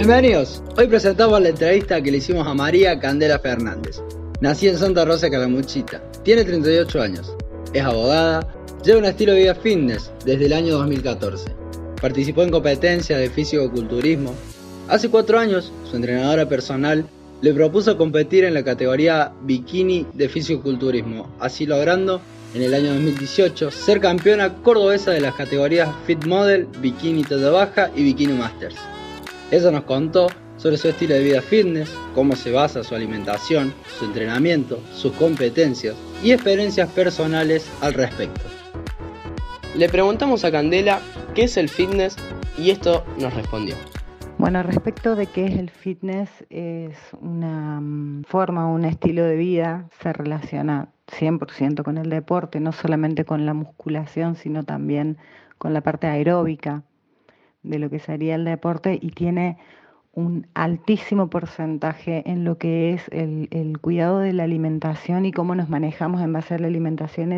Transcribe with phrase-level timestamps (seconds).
[0.00, 0.62] Bienvenidos.
[0.78, 4.00] Hoy presentamos la entrevista que le hicimos a María Candela Fernández.
[4.40, 6.02] Nací en Santa Rosa Calamuchita.
[6.24, 7.36] Tiene 38 años.
[7.74, 8.40] Es abogada.
[8.82, 11.54] Lleva un estilo de vida fitness desde el año 2014.
[12.00, 14.34] Participó en competencias de físico-culturismo.
[14.88, 17.04] Hace cuatro años, su entrenadora personal
[17.42, 22.22] le propuso competir en la categoría bikini de físico-culturismo, así logrando
[22.54, 27.90] en el año 2018 ser campeona cordobesa de las categorías Fit Model, Bikini Toda Baja
[27.94, 28.76] y Bikini Masters.
[29.52, 30.28] Ella nos contó
[30.58, 35.96] sobre su estilo de vida fitness, cómo se basa su alimentación, su entrenamiento, sus competencias
[36.22, 38.42] y experiencias personales al respecto.
[39.76, 41.00] Le preguntamos a Candela
[41.34, 42.14] qué es el fitness
[42.58, 43.74] y esto nos respondió.
[44.38, 49.88] Bueno, respecto de qué es el fitness, es una mm, forma, un estilo de vida,
[50.00, 55.18] se relaciona 100% con el deporte, no solamente con la musculación, sino también
[55.58, 56.84] con la parte aeróbica,
[57.62, 59.58] de lo que sería el deporte y tiene
[60.12, 65.68] un altísimo porcentaje en lo que es el, cuidado de la alimentación y cómo nos
[65.68, 67.36] manejamos en base a la alimentación y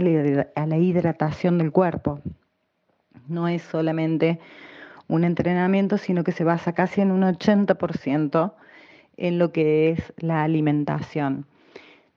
[0.54, 2.20] a la hidratación del cuerpo.
[3.28, 4.40] No es solamente
[5.08, 8.54] un entrenamiento, sino que se basa casi en un 80%
[9.18, 11.46] en lo que es la alimentación.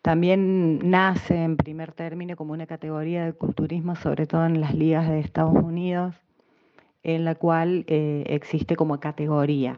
[0.01, 5.09] También nace en primer término como una categoría de culturismo, sobre todo en las ligas
[5.09, 6.15] de Estados Unidos,
[7.05, 9.75] en la cual eh, existe como categoría.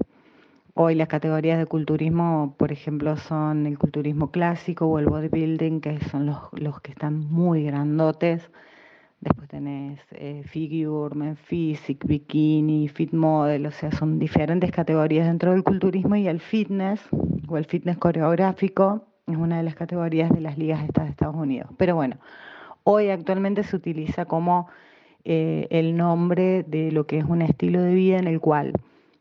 [0.73, 6.00] Hoy las categorías de culturismo, por ejemplo, son el culturismo clásico o el bodybuilding, que
[6.09, 8.50] son los, los que están muy grandotes.
[9.20, 15.52] Después tenés eh, figure, men physique, bikini, fit model, o sea, son diferentes categorías dentro
[15.52, 17.02] del culturismo y el fitness
[17.48, 21.70] o el fitness coreográfico es una de las categorías de las ligas de Estados Unidos.
[21.78, 22.17] Pero bueno,
[22.83, 24.67] hoy actualmente se utiliza como
[25.23, 28.73] eh, el nombre de lo que es un estilo de vida en el cual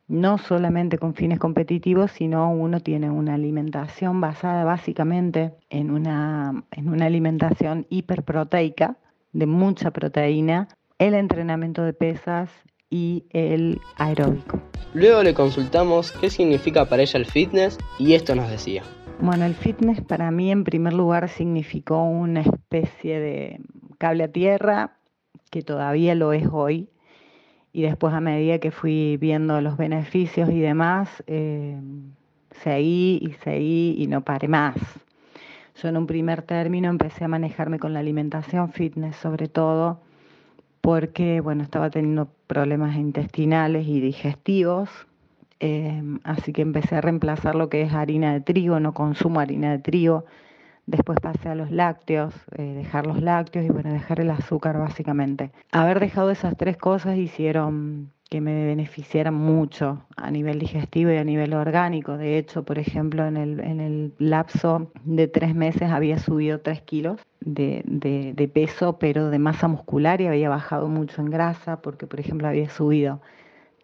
[0.08, 6.88] no solamente con fines competitivos, sino uno tiene una alimentación basada básicamente en una, en
[6.88, 8.96] una alimentación hiperproteica,
[9.32, 10.68] de mucha proteína,
[10.98, 12.50] el entrenamiento de pesas
[12.88, 14.60] y el aeróbico.
[14.94, 18.82] Luego le consultamos qué significa para ella el fitness y esto nos decía.
[19.20, 23.60] Bueno, el fitness para mí en primer lugar significó una especie de
[23.98, 24.96] cable a tierra
[25.56, 26.86] que todavía lo es hoy,
[27.72, 31.80] y después a medida que fui viendo los beneficios y demás, eh,
[32.50, 34.76] seguí y seguí y no paré más.
[35.80, 40.02] Yo en un primer término empecé a manejarme con la alimentación fitness sobre todo
[40.82, 44.90] porque bueno, estaba teniendo problemas intestinales y digestivos,
[45.60, 49.70] eh, así que empecé a reemplazar lo que es harina de trigo, no consumo harina
[49.70, 50.26] de trigo,
[50.86, 55.50] Después pasé a los lácteos, eh, dejar los lácteos y bueno, dejar el azúcar básicamente.
[55.72, 61.24] Haber dejado esas tres cosas hicieron que me beneficiaran mucho a nivel digestivo y a
[61.24, 62.16] nivel orgánico.
[62.16, 66.82] De hecho, por ejemplo, en el, en el lapso de tres meses había subido tres
[66.82, 71.80] kilos de, de, de peso, pero de masa muscular y había bajado mucho en grasa
[71.82, 73.20] porque, por ejemplo, había subido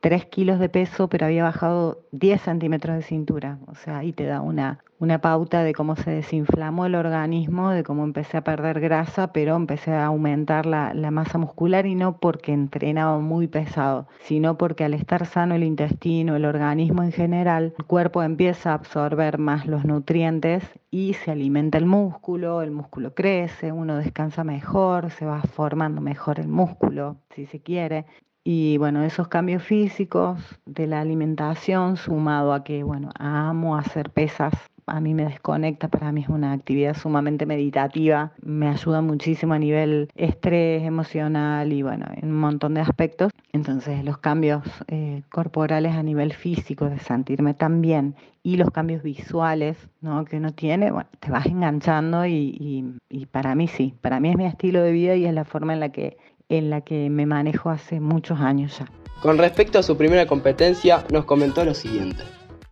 [0.02, 3.58] 3 kilos de peso, pero había bajado 10 centímetros de cintura.
[3.68, 7.84] O sea, ahí te da una, una pauta de cómo se desinflamó el organismo, de
[7.84, 12.18] cómo empecé a perder grasa, pero empecé a aumentar la, la masa muscular y no
[12.18, 17.72] porque entrenaba muy pesado, sino porque al estar sano el intestino, el organismo en general,
[17.78, 23.14] el cuerpo empieza a absorber más los nutrientes y se alimenta el músculo, el músculo
[23.14, 28.04] crece, uno descansa mejor, se va formando mejor el músculo, si se quiere,
[28.44, 34.52] y bueno, esos cambios físicos de la alimentación sumado a que, bueno, amo hacer pesas,
[34.86, 39.58] a mí me desconecta, para mí es una actividad sumamente meditativa, me ayuda muchísimo a
[39.58, 43.30] nivel estrés emocional y bueno, en un montón de aspectos.
[43.52, 49.04] Entonces los cambios eh, corporales a nivel físico, de sentirme tan bien y los cambios
[49.04, 50.24] visuales ¿no?
[50.24, 54.36] que uno tiene, bueno, te vas enganchando y, y para mí sí, para mí es
[54.36, 56.16] mi estilo de vida y es la forma en la que
[56.48, 58.86] en la que me manejo hace muchos años ya.
[59.22, 62.24] Con respecto a su primera competencia, nos comentó lo siguiente.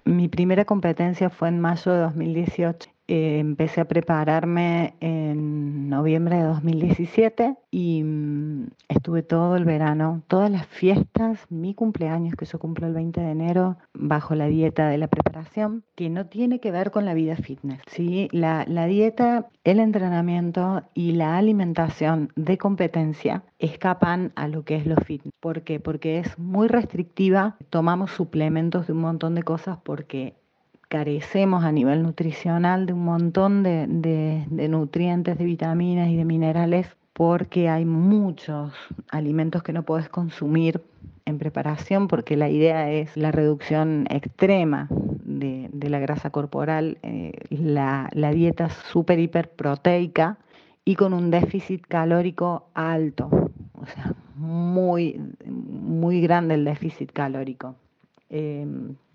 [0.04, 6.44] Mi primera competencia fue en mayo de 2018 eh, empecé a prepararme en noviembre de
[6.44, 12.86] 2017 y mm, estuve todo el verano, todas las fiestas, mi cumpleaños, que yo cumplo
[12.86, 16.92] el 20 de enero, bajo la dieta de la preparación, que no tiene que ver
[16.92, 17.80] con la vida fitness.
[17.88, 18.28] ¿sí?
[18.30, 24.86] La, la dieta, el entrenamiento y la alimentación de competencia escapan a lo que es
[24.86, 25.34] lo fitness.
[25.40, 25.80] ¿Por qué?
[25.80, 30.34] Porque es muy restrictiva, tomamos suplementos de un montón de cosas porque
[30.90, 33.86] carecemos a nivel nutricional de un montón de,
[34.68, 38.72] nutrientes, de vitaminas y de minerales porque hay muchos
[39.08, 40.82] alimentos que no puedes consumir
[41.26, 48.10] en preparación porque la idea es la reducción extrema de, la grasa corporal, eh, la,
[48.12, 50.38] la, dieta súper hiperproteica
[50.84, 53.30] y con un déficit calórico alto,
[53.74, 57.76] o sea, muy, muy grande el déficit calórico.
[58.28, 58.66] Eh,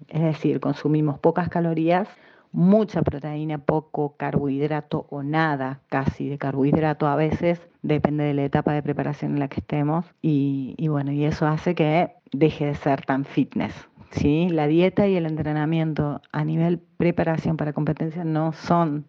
[0.08, 2.08] es decir, consumimos pocas calorías,
[2.56, 8.72] mucha proteína, poco carbohidrato o nada casi de carbohidrato a veces, depende de la etapa
[8.72, 13.06] de preparación en la que estemos y, bueno, y eso hace que deje de ser
[13.06, 13.74] tan fitness.
[14.12, 14.48] ¿sí?
[14.50, 19.06] La dieta y el entrenamiento a nivel preparación para competencia no son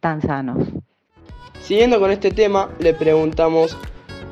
[0.00, 0.68] tan sanos.
[1.60, 3.78] Siguiendo con este tema, le preguntamos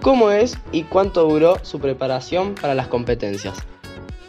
[0.02, 3.66] cómo es y cuánto duró su preparación para las competencias.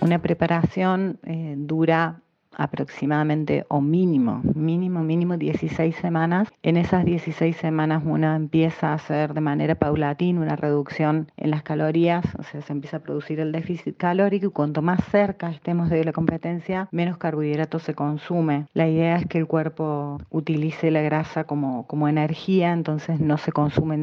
[0.01, 2.21] Una preparación eh, dura
[2.55, 6.49] aproximadamente o mínimo, mínimo, mínimo 16 semanas.
[6.63, 11.63] En esas 16 semanas uno empieza a hacer de manera paulatina una reducción en las
[11.63, 15.89] calorías, o sea, se empieza a producir el déficit calórico y cuanto más cerca estemos
[15.89, 18.65] de la competencia, menos carbohidratos se consume.
[18.73, 23.51] La idea es que el cuerpo utilice la grasa como, como energía, entonces no se
[23.51, 23.99] consume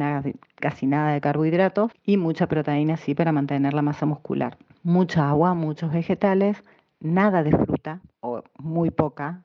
[0.55, 4.57] casi nada de carbohidratos y mucha proteína sí para mantener la masa muscular.
[4.83, 6.63] Mucha agua, muchos vegetales,
[6.99, 9.43] nada de fruta o muy poca,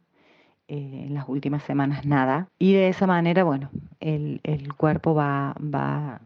[0.69, 2.49] eh, en las últimas semanas nada.
[2.59, 3.71] Y de esa manera, bueno,
[4.01, 6.21] el, el cuerpo va, va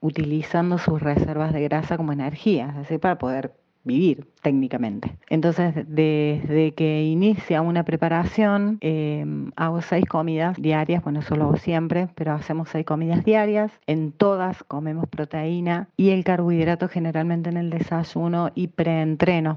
[0.00, 5.16] utilizando sus reservas de grasa como energía, es decir, para poder vivir técnicamente.
[5.28, 11.56] Entonces, desde que inicia una preparación, em, hago seis comidas diarias, bueno, eso lo hago
[11.56, 17.56] siempre, pero hacemos seis comidas diarias, en todas comemos proteína y el carbohidrato generalmente en
[17.56, 19.56] el desayuno y preentreno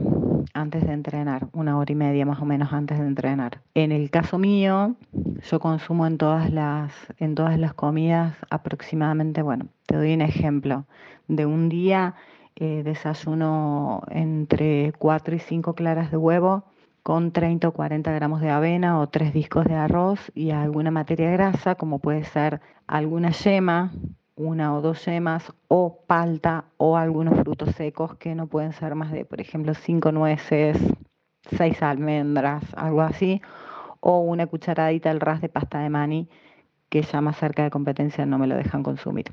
[0.54, 3.62] antes de entrenar, una hora y media más o menos antes de entrenar.
[3.74, 4.96] En el caso mío,
[5.50, 10.86] yo consumo en todas las, en todas las comidas aproximadamente, bueno, te doy un ejemplo,
[11.28, 12.16] de un día
[12.58, 16.64] eh, desayuno entre 4 y 5 claras de huevo
[17.04, 21.30] con 30 o 40 gramos de avena o 3 discos de arroz y alguna materia
[21.32, 23.92] grasa, como puede ser alguna yema,
[24.36, 29.12] una o dos yemas, o palta o algunos frutos secos que no pueden ser más
[29.12, 30.78] de, por ejemplo, 5 nueces,
[31.52, 33.42] 6 almendras, algo así,
[34.00, 36.28] o una cucharadita al ras de pasta de maní,
[36.90, 39.26] que ya más cerca de competencia no me lo dejan consumir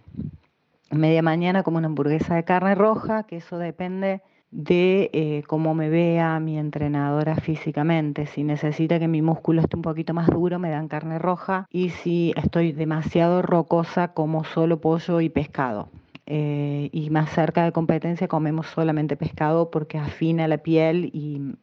[0.92, 5.88] media mañana como una hamburguesa de carne roja, que eso depende de eh, cómo me
[5.88, 8.26] vea mi entrenadora físicamente.
[8.26, 11.66] Si necesita que mi músculo esté un poquito más duro, me dan carne roja.
[11.70, 15.88] Y si estoy demasiado rocosa, como solo pollo y pescado.
[16.26, 21.54] Eh, y más cerca de competencia comemos solamente pescado porque afina la piel y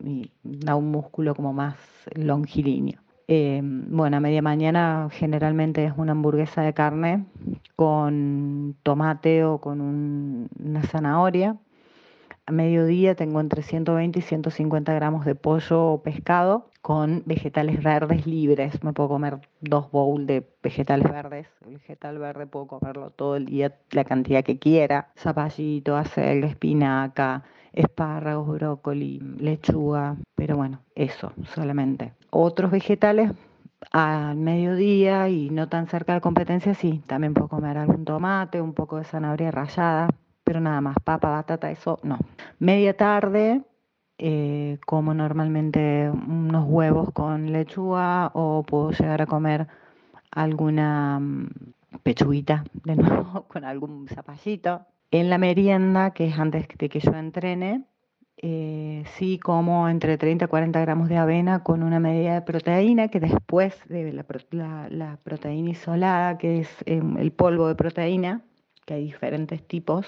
[0.44, 1.78] da un músculo como más
[2.16, 3.00] longilíneo.
[3.32, 7.26] Eh, bueno, a media mañana generalmente es una hamburguesa de carne
[7.76, 9.82] con tomate o con
[10.60, 11.56] una zanahoria.
[12.48, 18.26] A mediodía tengo entre 120 y 150 gramos de pollo o pescado con vegetales verdes
[18.26, 18.84] libres.
[18.84, 21.46] Me puedo comer dos bowls de vegetales verdes.
[21.68, 25.10] El vegetal verde puedo comerlo todo el día, la cantidad que quiera.
[25.16, 27.44] Zapallito, acelga, espinaca,
[27.74, 30.18] espárragos, brócoli, lechuga.
[30.34, 32.19] Pero bueno, eso solamente.
[32.32, 33.32] Otros vegetales
[33.92, 38.74] al mediodía y no tan cerca de competencia, sí, también puedo comer algún tomate, un
[38.74, 40.10] poco de zanahoria rallada,
[40.44, 42.20] pero nada más, papa, batata, eso no.
[42.60, 43.64] Media tarde,
[44.18, 49.68] eh, como normalmente unos huevos con lechuga o puedo llegar a comer
[50.32, 51.50] alguna mm,
[52.04, 54.86] pechuguita de nuevo con algún zapallito.
[55.12, 57.86] En la merienda, que es antes de que yo entrene,
[58.42, 63.10] eh, sí como entre 30 y 40 gramos de avena con una medida de proteína
[63.10, 68.42] que después de la, proteína isolada, que es em, el polvo de proteína,
[68.86, 70.06] que hay diferentes tipos,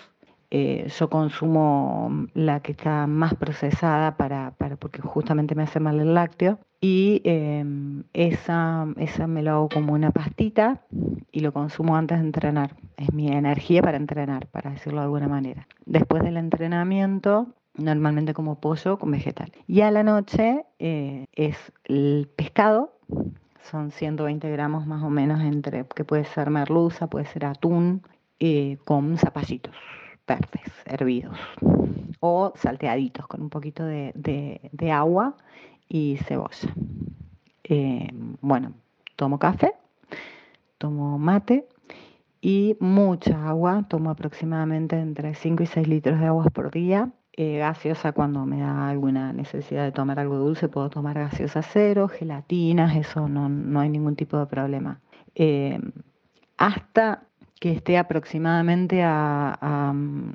[0.50, 6.14] eh, yo consumo la que está más procesada para, porque justamente me hace mal el
[6.14, 10.82] lácteo y em, esa, esa me lo hago como una pastita
[11.34, 12.78] y lo consumo antes de entrenar.
[12.96, 15.68] Es mi energía para entrenar, para decirlo de alguna manera.
[15.86, 19.52] Después del entrenamiento normalmente como pollo con vegetal.
[19.68, 22.94] Y a la noche eh, es el pescado,
[23.70, 28.02] son 120 gramos más o menos entre, que puede ser merluza, puede ser atún,
[28.40, 29.76] eh, con zapallitos
[30.28, 31.38] verdes, hervidos,
[32.20, 35.36] o salteaditos con un poquito de, agua
[35.88, 36.74] y cebolla.
[37.64, 38.10] Eh,
[38.42, 38.74] bueno,
[39.16, 39.74] tomo café,
[40.78, 41.68] tomo mate
[42.42, 47.12] y mucha agua, tomo aproximadamente entre 5 y 6 litros de agua por día
[47.44, 52.08] eh, gaseosa cuando me da alguna necesidad de tomar algo dulce, puedo tomar gaseosa cero,
[52.08, 55.00] gelatinas, eso no, no hay ningún tipo de problema.
[55.34, 55.80] Eh,
[56.58, 57.24] hasta
[57.60, 60.34] que esté aproximadamente a, mm,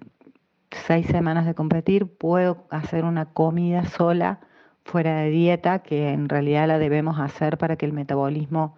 [0.73, 4.41] seis semanas de competir, puedo hacer una comida sola
[4.85, 8.75] fuera de dieta, que en realidad la debemos hacer para que el metabolismo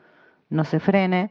[0.51, 1.31] no se frene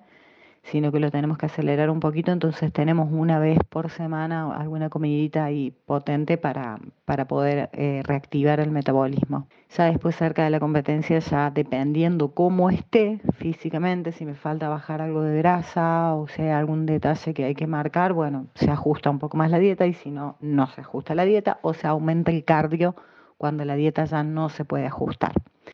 [0.71, 4.89] sino que lo tenemos que acelerar un poquito, entonces tenemos una vez por semana alguna
[4.89, 9.47] comidita ahí potente para, para poder eh, reactivar el metabolismo.
[9.75, 15.01] Ya después cerca de la competencia, ya dependiendo cómo esté físicamente, si me falta bajar
[15.01, 19.19] algo de grasa o hay algún detalle que hay que marcar, bueno, se ajusta un
[19.19, 22.31] poco más la dieta y si no, no se ajusta la dieta o se aumenta
[22.31, 22.95] el cardio
[23.37, 25.33] cuando la dieta ya no se puede ajustar.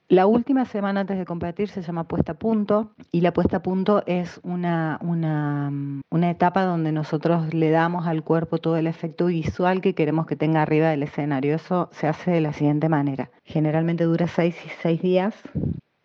[0.09, 3.63] La última semana antes de competir se llama puesta a punto y la puesta a
[3.63, 5.71] punto es una, una,
[6.11, 10.35] una, etapa donde nosotros le damos al cuerpo todo el efecto visual que queremos que
[10.35, 11.55] tenga arriba del escenario.
[11.55, 13.31] Eso se hace de la siguiente manera.
[13.43, 15.35] Generalmente dura seis y seis días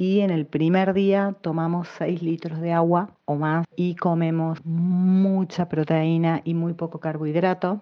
[0.00, 5.68] y en el primer día tomamos 6 litros de agua o más y comemos mucha
[5.68, 7.80] proteína y muy poco carbohidrato.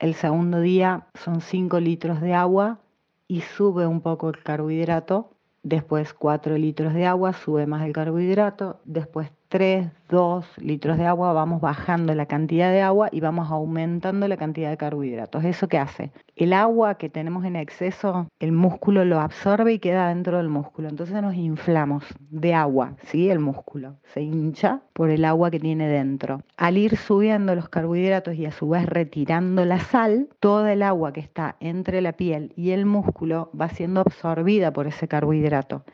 [0.00, 2.80] El segundo día son 5 litros de agua
[3.28, 5.35] y sube un poco el carbohidrato,
[5.66, 11.32] después 4 litros de agua, sube más el carbohidrato, después 3, 2 litros de agua,
[11.32, 15.44] vamos bajando la cantidad de agua y vamos aumentando la cantidad de carbohidratos.
[15.44, 16.10] ¿Eso qué hace?
[16.34, 20.88] El agua que tenemos en exceso, el músculo lo absorbe y queda dentro del músculo.
[20.88, 23.30] Entonces nos inflamos de agua, ¿sí?
[23.30, 26.42] El músculo se hincha por el agua que tiene dentro.
[26.56, 31.12] Al ir subiendo los carbohidratos y a su vez retirando la sal, toda el agua
[31.12, 35.84] que está entre la piel y el músculo va siendo absorbida por ese carbohidrato.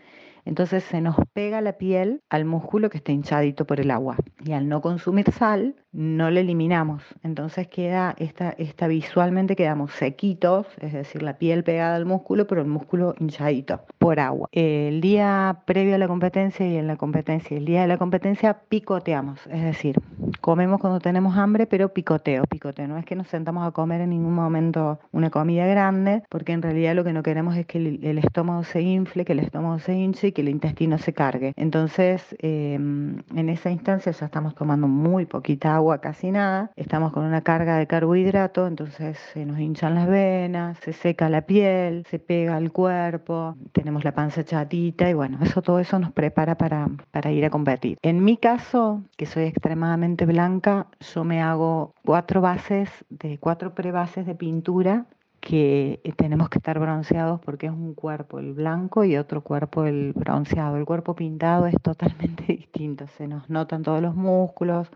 [0.44, 4.16] Entonces se nos pega la piel al músculo que está hinchadito por el agua.
[4.44, 7.02] Y al no consumir sal, no le eliminamos.
[7.22, 12.62] Entonces queda esta, esta visualmente quedamos sequitos, es decir, la piel pegada al músculo, pero
[12.62, 14.49] el músculo hinchadito por agua.
[14.52, 18.62] El día previo a la competencia y en la competencia, el día de la competencia
[18.68, 19.96] picoteamos, es decir,
[20.40, 22.88] comemos cuando tenemos hambre, pero picoteo, picoteo.
[22.88, 26.62] No es que nos sentamos a comer en ningún momento una comida grande, porque en
[26.62, 29.94] realidad lo que no queremos es que el, estómago se infle, que el estómago se
[29.94, 31.52] hinche que el intestino se cargue.
[31.56, 36.70] Entonces, em, en esa instancia ya estamos tomando muy poquita agua, casi nada.
[36.76, 41.42] Estamos con una carga de carbohidrato, entonces se nos hinchan las venas, se seca la
[41.42, 46.12] piel, se pega al cuerpo, tenemos la panza chatita y bueno, eso todo eso nos
[46.12, 47.98] prepara para, para ir a competir.
[48.02, 54.26] En mi caso, que soy extremadamente blanca, yo me hago cuatro bases de cuatro prebases
[54.26, 55.06] de pintura
[55.42, 60.12] que tenemos que estar bronceados porque es un cuerpo el blanco y otro cuerpo el
[60.12, 60.76] bronceado.
[60.76, 64.88] El cuerpo pintado es totalmente distinto, se nos notan todos los músculos,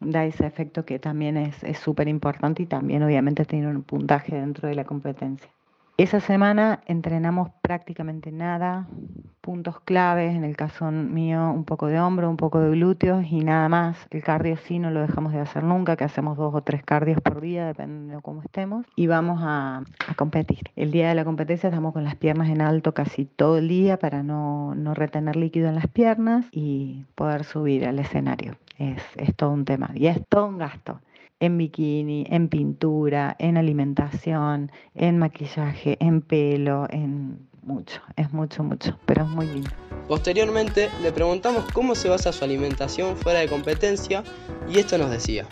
[0.00, 4.68] da ese efecto que también es súper importante y también obviamente tiene un puntaje dentro
[4.68, 5.50] de la competencia.
[5.96, 8.88] Esa semana entrenamos prácticamente nada,
[9.40, 13.44] puntos claves, en el caso mío un poco de hombro, un poco de glúteos y
[13.44, 14.08] nada más.
[14.10, 17.20] El cardio sí no lo dejamos de hacer nunca, que hacemos dos o tres cardios
[17.20, 19.84] por día, dependiendo de cómo estemos, y vamos a,
[20.16, 20.62] competir.
[20.74, 23.96] El día de la competencia estamos con las piernas en alto casi todo el día
[23.96, 28.56] para no, no retener líquido en las piernas y poder subir al escenario.
[28.78, 30.98] Es, es todo un tema y es todo un gasto
[31.44, 38.98] en bikini, en pintura, en alimentación, en maquillaje, en pelo, en mucho, es mucho, mucho,
[39.06, 39.70] pero es muy lindo.
[40.08, 44.22] Posteriormente le preguntamos cómo se basa su alimentación fuera de competencia
[44.68, 45.46] y esto nos decía.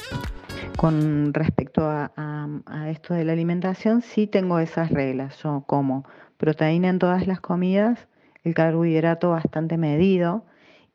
[0.77, 5.39] Con respecto a, a, esto de la alimentación, sí tengo esas reglas.
[5.43, 6.05] Yo como
[6.37, 8.09] proteína en todas las comidas,
[8.45, 10.45] el carbohidrato bastante medido,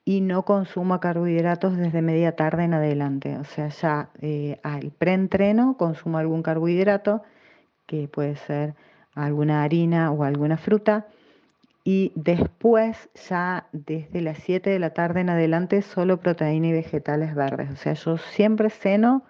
[0.07, 3.37] y no consumo carbohidratos desde media tarde en adelante.
[3.39, 7.23] O sea, ya eh, al preentreno consumo algún carbohidrato,
[7.87, 8.73] que puede ser
[9.15, 11.07] alguna harina o alguna fruta,
[11.83, 17.35] y después ya desde las 7 de la tarde en adelante solo proteína y vegetales
[17.35, 17.69] verdes.
[17.71, 19.23] O sea, yo siempre ceno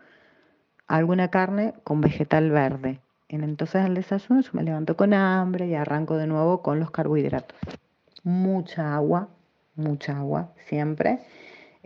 [0.88, 3.00] alguna carne con vegetal verde.
[3.29, 7.57] Entonces al desayuno yo me levanto con hambre y arranco de nuevo con los carbohidratos.
[8.24, 9.29] Mucha agua,
[9.77, 11.19] mucha agua siempre.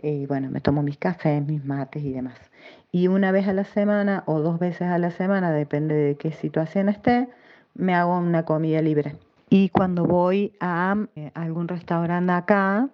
[0.02, 2.38] Y bueno, me tomo mis cafés, mis mates y demás.
[2.90, 6.32] Y una vez a la semana o dos veces a la semana, depende de qué
[6.32, 7.28] situación esté,
[7.74, 9.16] me hago una comida libre.
[9.48, 12.88] Y cuando voy a eh, algún restaurante acá,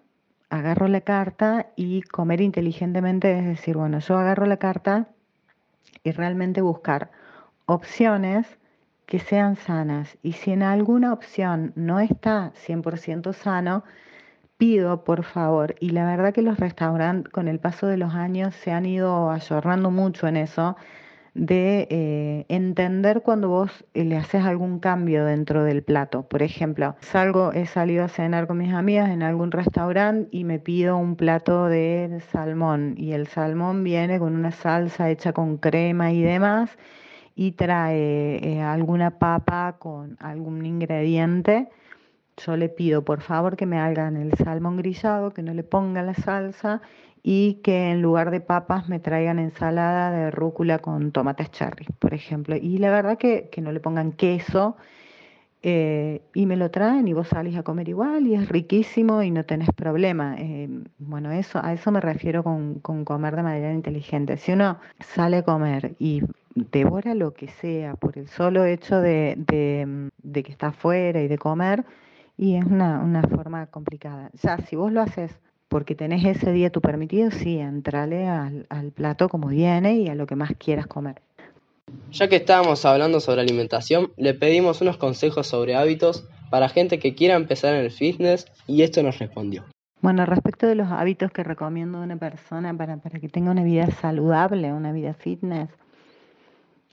[0.50, 5.08] agarro la carta y comer inteligentemente, es decir, bueno, yo agarro la carta
[6.04, 7.10] y realmente buscar
[7.66, 8.58] opciones
[9.06, 10.18] que sean sanas.
[10.22, 13.84] Y si en alguna opción no está 100% sano,
[14.58, 18.54] pido por favor, y la verdad que los restaurantes con el paso de los años
[18.56, 20.76] se han ido ayornando mucho en eso,
[21.34, 26.24] de eh, entender cuando vos eh, le haces algún cambio dentro del plato.
[26.28, 30.58] Por ejemplo, salgo, he salido a cenar con mis amigas en algún restaurante y me
[30.58, 36.12] pido un plato de salmón y el salmón viene con una salsa hecha con crema
[36.12, 36.76] y demás
[37.36, 41.68] y trae eh, alguna papa con algún ingrediente.
[42.44, 46.02] Yo le pido por favor que me hagan el salmón grillado, que no le ponga
[46.02, 46.80] la salsa
[47.22, 52.14] y que en lugar de papas me traigan ensalada de rúcula con tomates cherry, por
[52.14, 52.56] ejemplo.
[52.56, 54.76] Y la verdad que, no le pongan queso
[55.62, 59.30] eh, y me lo traen y vos salís a comer igual y es riquísimo y
[59.30, 60.36] no tenés problema.
[60.38, 60.68] Eh,
[60.98, 64.36] bueno, eso, a eso me refiero con, con, comer de manera inteligente.
[64.36, 66.22] Si uno sale a comer y
[66.54, 69.34] devora lo que sea por el solo hecho de,
[70.22, 71.84] de, que está afuera y de comer,
[72.38, 74.30] y es una, una forma complicada.
[74.40, 75.32] Ya, si vos lo haces
[75.68, 80.26] porque tenés ese día tu permitido, sí, entrale al, plato como viene y a lo
[80.26, 81.20] que más quieras comer.
[82.10, 87.14] Ya que estábamos hablando sobre alimentación, le pedimos unos consejos sobre hábitos para gente que
[87.14, 89.64] quiera empezar en el fitness y esto nos respondió.
[90.00, 93.64] Bueno, respecto de los hábitos que recomiendo a una persona para, para que tenga una
[93.64, 95.68] vida saludable, una vida fitness,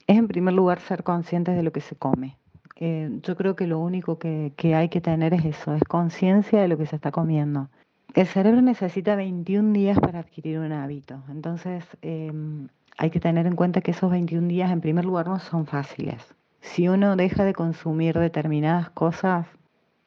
[0.08, 2.38] es en primer lugar ser conscientes de lo que se come.
[2.78, 6.62] Eh, yo creo que lo único que, que hay que tener es eso, es conciencia
[6.62, 7.70] de lo que se está comiendo.
[8.16, 13.56] El cerebro necesita 21 días para adquirir un hábito, entonces em, hay que tener en
[13.56, 16.34] cuenta que esos 21 días en primer lugar no son fáciles.
[16.62, 19.48] Si uno deja de consumir determinadas cosas,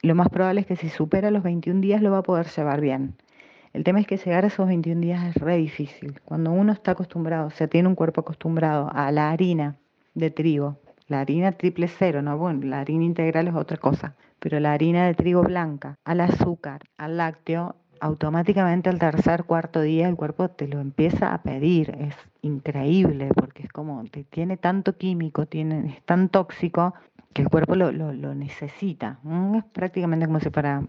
[0.00, 2.80] lo más probable es que si supera los 21 días lo va a poder llevar
[2.80, 3.14] bien.
[3.75, 6.20] El tema es que llegar a esos 21 días es re difícil.
[6.25, 9.76] Cuando uno está acostumbrado, o sea, tiene un cuerpo acostumbrado a la harina
[10.14, 14.60] de trigo, la harina triple cero, no, bueno, la harina integral es otra cosa, pero
[14.60, 20.16] la harina de trigo blanca, al azúcar, al lácteo, automáticamente al tercer, cuarto día el
[20.16, 21.90] cuerpo te lo empieza a pedir.
[21.98, 26.94] Es increíble porque es como, te, tiene tanto químico, tiene, es tan tóxico
[27.32, 29.18] que el cuerpo lo, lo, necesita.
[29.56, 30.82] Es prácticamente como si fuera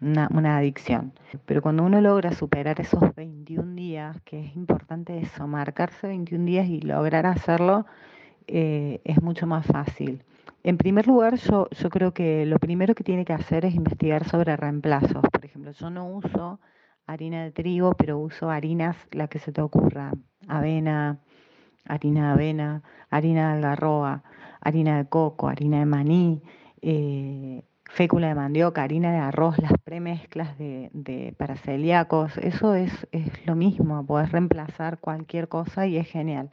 [0.00, 1.12] una, una, adicción.
[1.46, 6.68] Pero cuando uno logra superar esos 21 días, que es importante eso, marcarse 21 días
[6.68, 7.86] y lograr hacerlo,
[8.46, 10.22] eh, es mucho más fácil.
[10.62, 14.28] En primer lugar, yo, yo creo que lo primero que tiene que hacer es investigar
[14.28, 15.22] sobre reemplazos.
[15.30, 16.60] Por ejemplo, yo no uso
[17.06, 20.12] harina de trigo, pero uso harinas, la que se te ocurra,
[20.48, 21.20] avena,
[21.84, 24.22] harina de avena, harina de algarroba,
[24.60, 26.42] harina de coco, harina de maní,
[26.80, 33.06] eh, fécula de mandioca, harina de arroz, las premezclas de, de para celíacos, eso es,
[33.12, 36.50] es lo mismo, puedes reemplazar cualquier cosa y es genial.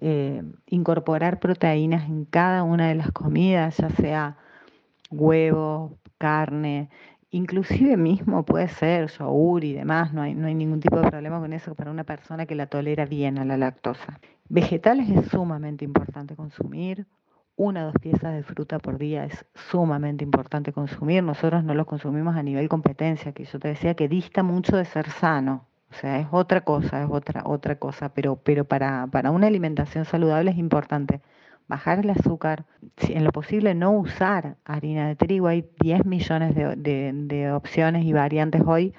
[0.00, 4.36] Eh, incorporar proteínas en cada una de las comidas, ya sea
[5.10, 6.88] huevo, carne,
[7.30, 11.40] inclusive mismo puede ser yogur y demás, no hay, no hay ningún tipo de problema
[11.40, 14.20] con eso para una persona que la tolera bien a la lactosa.
[14.48, 17.06] Vegetales es sumamente importante consumir,
[17.58, 21.24] una o dos piezas de fruta por día es sumamente importante consumir.
[21.24, 24.84] Nosotros no los consumimos a nivel competencia, que yo te decía que dista mucho de
[24.84, 25.66] ser sano.
[25.90, 30.04] O sea, es otra cosa, es otra, otra cosa, pero, pero para, para una alimentación
[30.04, 31.22] saludable es importante
[31.68, 32.64] bajar el azúcar,
[33.00, 38.12] en lo posible no usar harina de trigo, hay 10 millones de, de, opciones y
[38.12, 38.94] variantes hoy,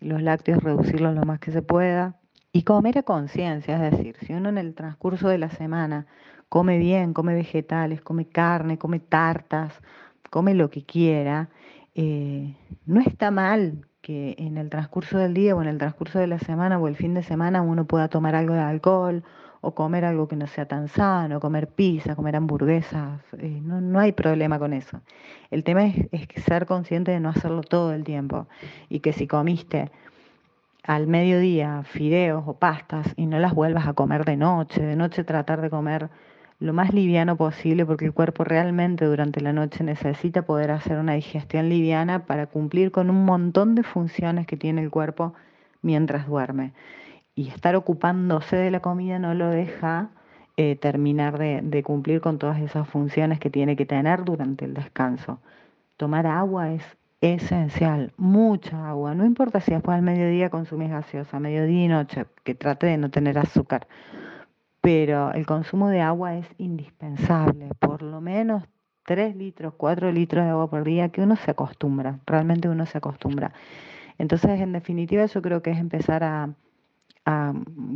[0.00, 2.16] los lácteos reducirlos lo más que se pueda
[2.52, 6.06] y comer a conciencia, es decir, si uno en el transcurso de la semana
[6.48, 9.72] come bien, come vegetales, come carne, come tartas,
[10.30, 11.48] come lo que quiera,
[11.94, 16.26] eh, no está mal que en el transcurso del día o en el transcurso de
[16.26, 19.24] la semana o el fin de semana uno pueda tomar algo de alcohol
[19.62, 23.98] o comer algo que no sea tan sano, comer pizza, comer hamburguesas, eh, no, no,
[23.98, 25.00] hay problema con eso.
[25.50, 28.46] El tema es, es ser consciente de no hacerlo todo el tiempo
[28.90, 29.90] y que si comiste
[30.82, 35.24] al mediodía fideos o pastas y no las vuelvas a comer de noche, de noche
[35.24, 36.10] tratar de comer
[36.64, 41.12] lo más liviano posible porque el cuerpo realmente durante la noche necesita poder hacer una
[41.12, 45.34] digestión liviana para cumplir con un montón de funciones que tiene el cuerpo
[45.82, 46.72] mientras duerme.
[47.34, 50.08] Y estar ocupándose de la comida no lo deja
[50.56, 54.72] eh, terminar de, de cumplir con todas esas funciones que tiene que tener durante el
[54.72, 55.40] descanso.
[55.98, 56.82] Tomar agua es
[57.20, 59.14] esencial, mucha agua.
[59.14, 63.10] No importa si después al mediodía consumís gaseosa, mediodía y noche, que trate de no
[63.10, 63.86] tener azúcar
[64.84, 68.64] pero el consumo de agua es indispensable, por lo menos
[69.06, 72.98] 3 litros, 4 litros de agua por día, que uno se acostumbra, realmente uno se
[72.98, 73.54] acostumbra.
[74.18, 76.54] Entonces, en definitiva, yo creo que es empezar a,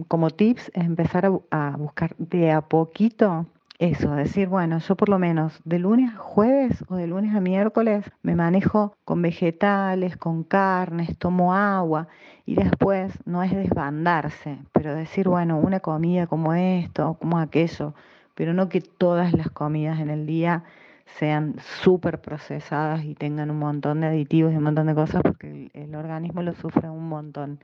[0.08, 3.44] como tips, es empezar a, buscar de a poquito
[3.78, 7.40] eso, decir, bueno, yo por lo menos de lunes a jueves o de lunes a
[7.40, 12.08] miércoles me manejo con vegetales, con carnes, tomo agua
[12.44, 17.94] y después no es desbandarse, pero decir, bueno, una comida como esto, como aquello,
[18.34, 20.64] pero no que todas las comidas en el día
[21.06, 25.50] sean súper procesadas y tengan un montón de aditivos y un montón de cosas porque
[25.50, 27.60] el, el organismo lo sufre un montón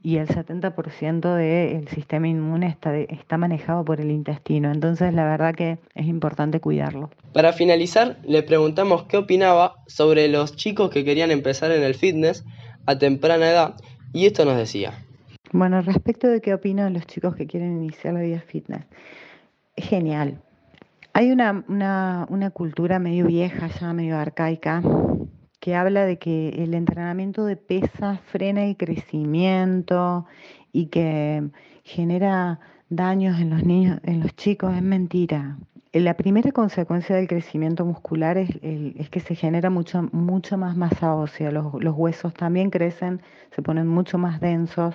[0.00, 4.70] y el 70% del sistema inmune está, está manejado por el intestino.
[4.70, 7.10] Entonces, la verdad que es importante cuidarlo.
[7.32, 12.44] Para finalizar, le preguntamos qué opinaba sobre los chicos que querían empezar en el fitness
[12.86, 13.74] a temprana edad
[14.12, 14.94] y esto nos decía.
[15.52, 18.84] Bueno, respecto de qué opinan los chicos que quieren iniciar la vida fitness,
[19.74, 20.40] es genial.
[21.12, 24.82] Hay una, una, una cultura medio vieja, ya medio arcaica,
[25.60, 30.26] que habla de que el entrenamiento de pesas frena el crecimiento
[30.72, 31.48] y que
[31.84, 35.58] genera daños en los niños, en los chicos, es mentira.
[35.92, 41.14] La primera consecuencia del crecimiento muscular es, es que se genera mucho, mucho más masa
[41.14, 43.22] ósea, los, los, huesos también crecen,
[43.54, 44.94] se ponen mucho más densos,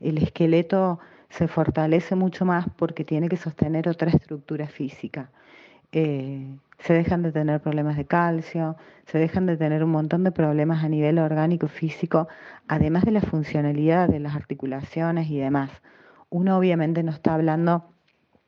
[0.00, 0.98] el esqueleto
[1.30, 5.30] se fortalece mucho más porque tiene que sostener otra estructura física.
[5.92, 6.46] Eh,
[6.84, 10.82] se dejan de tener problemas de calcio, se dejan de tener un montón de problemas
[10.82, 12.28] a nivel orgánico, físico,
[12.66, 15.70] además de la funcionalidad de las articulaciones y demás.
[16.28, 17.84] Uno obviamente no está hablando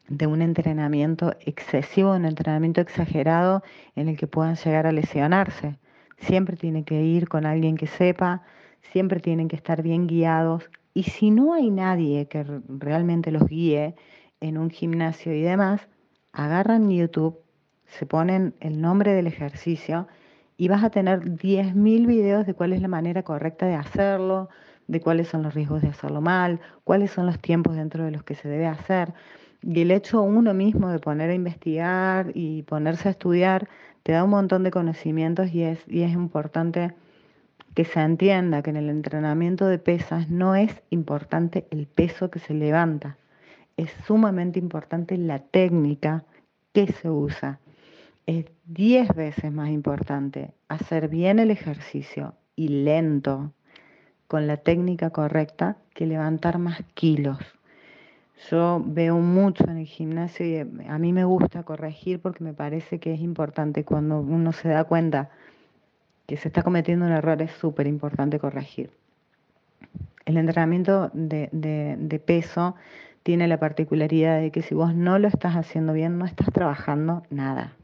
[0.09, 3.63] de un entrenamiento excesivo, un entrenamiento exagerado
[3.95, 5.79] en el que puedan llegar a lesionarse.
[6.19, 8.43] Siempre tiene que ir con alguien que sepa,
[8.81, 13.95] siempre tienen que estar bien guiados y si no hay nadie que realmente los guíe
[14.41, 15.89] en un gimnasio y demás,
[16.33, 17.44] agarran YouTube,
[17.87, 20.09] se ponen el nombre del ejercicio
[20.57, 24.49] y vas a tener 10.000 videos de cuál es la manera correcta de hacerlo,
[24.87, 28.23] de cuáles son los riesgos de hacerlo mal, cuáles son los tiempos dentro de los
[28.23, 29.15] que se debe hacer.
[29.63, 33.69] Y el hecho uno mismo de poner a investigar y ponerse a estudiar
[34.03, 36.95] te da un montón de conocimientos y es, y es importante
[37.75, 42.39] que se entienda que en el entrenamiento de pesas no es importante el peso que
[42.39, 43.17] se levanta,
[43.77, 46.25] es sumamente importante la técnica
[46.73, 47.59] que se usa.
[48.27, 53.53] Es diez veces más importante hacer bien el ejercicio y lento
[54.29, 57.39] con la técnica correcta que levantar más kilos.
[58.51, 60.59] Yo veo mucho en el gimnasio y
[60.89, 64.85] a mí me gusta corregir porque me parece que es importante cuando uno se da
[64.85, 65.31] cuenta
[66.27, 68.91] que se está cometiendo un error es súper importante corregir.
[70.25, 72.75] El entrenamiento de, de peso
[73.23, 77.23] tiene la particularidad de que si vos no lo estás haciendo bien, no estás trabajando
[77.29, 77.75] nada.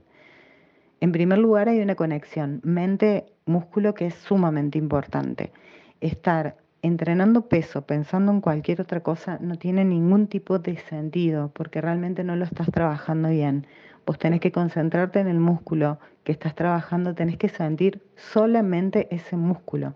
[1.01, 5.53] En primer lugar, hay una conexión mente-músculo que es sumamente importante.
[6.01, 11.81] Estar entrenando peso pensando en cualquier otra cosa no tiene ningún tipo de sentido porque
[11.81, 13.67] realmente no lo estás trabajando bien.
[14.07, 19.37] Vos tenés que concentrarte en el músculo que estás trabajando, tenés que sentir solamente ese
[19.37, 19.95] músculo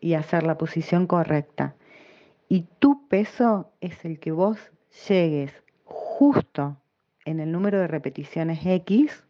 [0.00, 1.74] y hacer la posición correcta
[2.52, 4.58] y tu peso es el que vos
[5.08, 5.52] llegues
[5.84, 6.76] justo
[7.24, 9.24] en el número de repeticiones X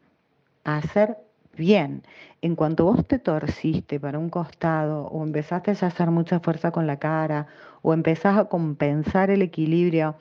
[0.65, 1.19] a hacer
[1.57, 2.03] bien.
[2.43, 6.87] En cuanto vos te torciste para un costado o empezaste a hacer mucha fuerza con
[6.87, 7.47] la cara
[7.83, 10.17] o empezás a compensar el equilibrio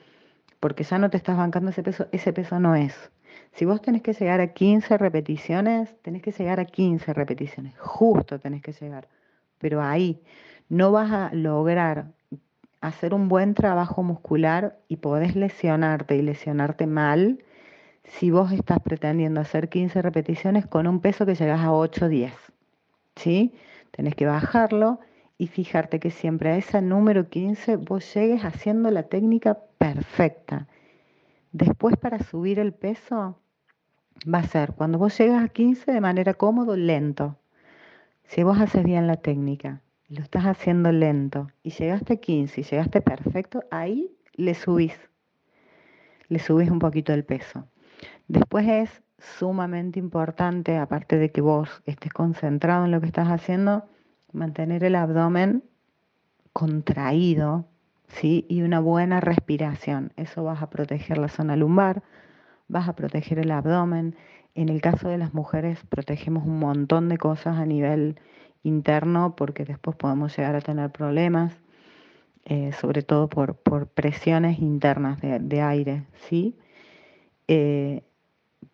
[0.60, 3.10] porque ya no te estás bancando ese peso, ese peso no es.
[3.52, 8.38] Si vos tenés que llegar a 15 repeticiones, tenés que llegar a 15 repeticiones, justo
[8.38, 9.08] tenés que llegar.
[9.58, 10.22] Pero ahí
[10.68, 12.12] no vas a lograr
[12.80, 17.42] hacer un buen trabajo muscular y podés lesionarte y lesionarte mal
[18.10, 22.08] si vos estás pretendiendo hacer 15 repeticiones con un peso que llegas a 8 o
[22.08, 22.32] 10.
[23.16, 23.54] ¿Sí?
[23.90, 25.00] Tenés que bajarlo
[25.38, 30.66] y fijarte que siempre a ese número 15 vos llegues haciendo la técnica perfecta.
[31.52, 33.38] Después para subir el peso
[34.32, 37.36] va a ser cuando vos llegas a 15 de manera cómodo, lento.
[38.24, 42.64] Si vos haces bien la técnica lo estás haciendo lento y llegaste a 15 y
[42.64, 44.98] llegaste perfecto, ahí le subís,
[46.28, 47.69] le subís un poquito el peso.
[48.28, 53.84] Después es sumamente importante, aparte de que vos estés concentrado en lo que estás haciendo,
[54.32, 55.64] mantener el abdomen
[56.52, 57.66] contraído,
[58.08, 58.46] ¿sí?
[58.48, 60.12] Y una buena respiración.
[60.16, 62.02] Eso vas a proteger la zona lumbar,
[62.68, 64.16] vas a proteger el abdomen.
[64.54, 68.18] En el caso de las mujeres, protegemos un montón de cosas a nivel
[68.62, 71.52] interno porque después podemos llegar a tener problemas,
[72.44, 76.56] eh, sobre todo por, por presiones internas de, de aire, ¿sí?
[77.52, 78.04] Eh,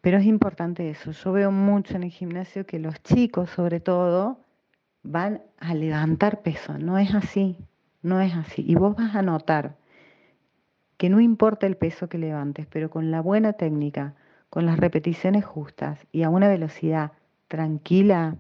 [0.03, 1.11] pero es importante eso.
[1.13, 4.39] Yo veo mucho en el gimnasio que los chicos, sobre todo,
[5.03, 6.77] van a levantar peso.
[6.77, 7.57] No es así,
[8.03, 8.63] no es así.
[8.69, 9.79] Y vos vas a notar
[10.99, 14.15] que no importa el peso que levantes, pero con la buena técnica,
[14.51, 17.13] con las repeticiones justas y a una velocidad
[17.49, 18.37] tranquila,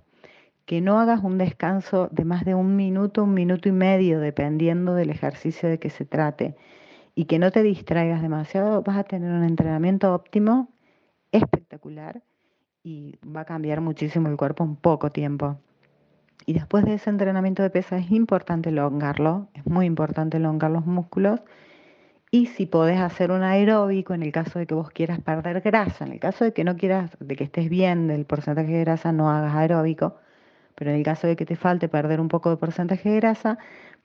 [0.67, 4.95] que no hagas un descanso de más de un minuto, un minuto y medio, dependiendo
[4.95, 6.57] del ejercicio de que se trate,
[7.19, 10.69] y que no te distraigas demasiado, vas a tener un entrenamiento óptimo,
[11.33, 12.23] espectacular,
[12.85, 15.59] y va a cambiar muchísimo el cuerpo en poco tiempo.
[16.45, 20.85] Y después de ese entrenamiento de pesa es importante elongarlo, es muy importante elongar los
[20.85, 21.41] músculos.
[22.31, 26.05] Y si podés hacer un aeróbico en el caso de que vos quieras perder grasa,
[26.05, 29.11] en el caso de que no quieras, de que estés bien del porcentaje de grasa,
[29.13, 30.17] no hagas aeróbico
[30.77, 33.59] pero en el caso de que te falte perder un poco de porcentaje de grasa,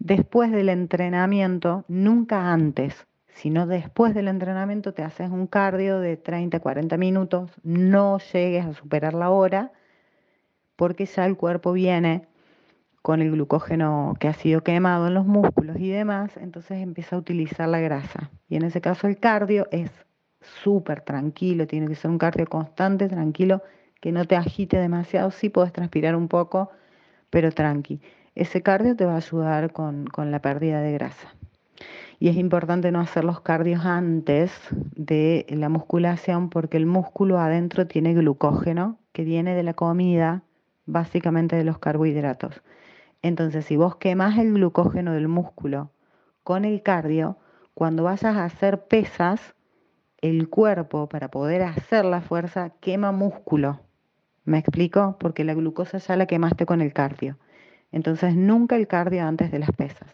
[0.03, 6.59] después del entrenamiento, nunca antes, sino después del entrenamiento te haces un cardio de 30,
[6.59, 9.71] 40 minutos, no llegues a superar la hora,
[10.75, 12.27] porque ya el cuerpo viene
[13.03, 17.19] con el glucógeno que ha sido quemado en los músculos y demás, entonces empieza a
[17.19, 18.31] utilizar la grasa.
[18.49, 19.91] Y en ese caso el cardio es
[20.63, 23.61] súper tranquilo, tiene que ser un cardio constante, tranquilo,
[23.99, 26.71] que no te agite demasiado, sí puedes transpirar un poco,
[27.29, 28.01] pero tranqui.
[28.35, 31.35] Ese cardio te va a ayudar con, con la pérdida de grasa.
[32.19, 34.51] Y es importante no hacer los cardios antes
[34.95, 40.43] de la musculación porque el músculo adentro tiene glucógeno que viene de la comida,
[40.85, 42.61] básicamente de los carbohidratos.
[43.21, 45.91] Entonces, si vos quemas el glucógeno del músculo
[46.43, 47.37] con el cardio,
[47.73, 49.55] cuando vayas a hacer pesas,
[50.21, 53.81] el cuerpo para poder hacer la fuerza quema músculo.
[54.43, 55.17] ¿Me explico?
[55.19, 57.37] Porque la glucosa ya la quemaste con el cardio.
[57.91, 60.07] Entonces nunca el cardio antes de las pesas.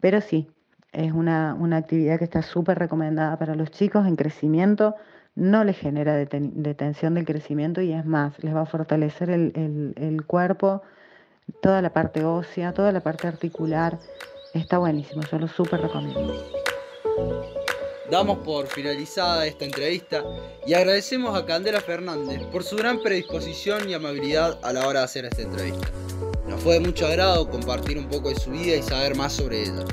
[0.00, 0.50] Pero sí,
[0.92, 4.96] es una, actividad que está súper recomendada para los chicos en crecimiento.
[5.34, 10.26] No les genera detención del crecimiento y es más, les va a fortalecer el, el
[10.26, 10.82] cuerpo,
[11.62, 13.98] toda la parte ósea, toda la parte articular.
[14.52, 16.34] Está buenísimo, yo lo súper recomiendo.
[18.10, 20.24] Damos por finalizada esta entrevista
[20.66, 25.04] y agradecemos a Candela Fernández por su gran predisposición y amabilidad a la hora de
[25.04, 25.86] hacer esta entrevista.
[26.50, 29.62] Nos fue de mucho agrado compartir un poco de su vida y saber más sobre
[29.62, 29.84] ella.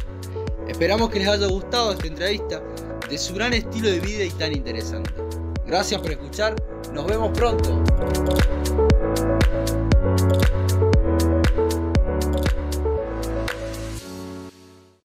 [0.67, 2.63] Esperamos que les haya gustado esta entrevista
[3.07, 5.11] de su gran estilo de vida y tan interesante.
[5.67, 6.55] Gracias por escuchar,
[6.93, 7.83] nos vemos pronto.